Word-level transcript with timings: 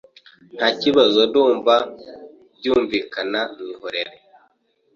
Ntakibazo 0.55 1.19
ndumva 1.29 1.75
byumvikana 2.57 3.39
mwihorere 3.51 4.15